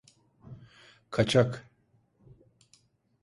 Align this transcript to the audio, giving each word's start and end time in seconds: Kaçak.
Kaçak. 1.11 1.67